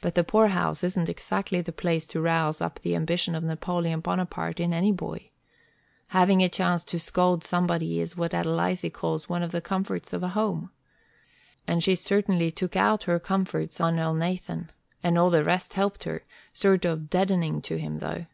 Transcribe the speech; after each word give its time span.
But 0.00 0.16
the 0.16 0.24
poorhouse 0.24 0.82
isn't 0.82 1.08
exactly 1.08 1.60
the 1.60 1.70
place 1.70 2.08
to 2.08 2.20
rouse 2.20 2.60
up 2.60 2.80
the 2.80 2.96
ambition 2.96 3.36
of 3.36 3.44
Napoleon 3.44 4.00
Bonaparte 4.00 4.58
in 4.58 4.74
any 4.74 4.90
boy. 4.90 5.30
Having 6.08 6.42
a 6.42 6.48
chance 6.48 6.82
to 6.82 6.98
scold 6.98 7.44
somebody 7.44 8.00
is 8.00 8.16
what 8.16 8.32
Adelizy 8.32 8.92
calls 8.92 9.28
one 9.28 9.44
of 9.44 9.52
the 9.52 9.60
comforts 9.60 10.12
of 10.12 10.24
a 10.24 10.30
home. 10.30 10.72
And 11.64 11.84
she 11.84 11.94
certainly 11.94 12.50
took 12.50 12.74
out 12.74 13.04
her 13.04 13.20
comforts 13.20 13.80
on 13.80 13.98
Elnathan, 14.00 14.70
and 15.04 15.16
all 15.16 15.30
the 15.30 15.44
rest 15.44 15.74
helped 15.74 16.02
her 16.02 16.24
sort 16.52 16.84
of 16.84 17.08
deadening 17.08 17.62
to 17.62 17.76
him, 17.78 18.00
though. 18.00 18.26